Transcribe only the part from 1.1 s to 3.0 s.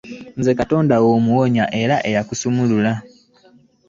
omuwonya era eya kusumulula.